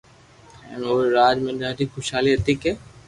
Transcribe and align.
ھين 0.67 0.81
اوري 0.87 1.09
راج 1.17 1.35
۾ 1.47 1.51
ڌاڌي 1.61 1.85
خوݾالي 1.91 2.31
ھتي 2.35 2.53
ايڪ 2.55 2.63